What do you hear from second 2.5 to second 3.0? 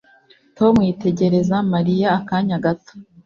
gato